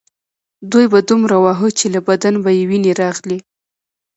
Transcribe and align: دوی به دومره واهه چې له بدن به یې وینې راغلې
دوی 0.71 0.85
به 0.91 0.99
دومره 1.09 1.37
واهه 1.43 1.69
چې 1.77 1.85
له 1.93 1.99
بدن 2.07 2.35
به 2.43 2.49
یې 2.57 2.63
وینې 2.69 2.91
راغلې 3.01 3.39